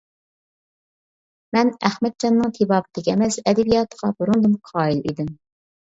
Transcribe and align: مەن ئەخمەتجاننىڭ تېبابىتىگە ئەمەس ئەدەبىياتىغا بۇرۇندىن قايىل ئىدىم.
مەن 1.57 1.69
ئەخمەتجاننىڭ 1.89 2.55
تېبابىتىگە 2.57 3.15
ئەمەس 3.15 3.37
ئەدەبىياتىغا 3.45 4.11
بۇرۇندىن 4.21 4.57
قايىل 4.71 5.05
ئىدىم. 5.13 5.29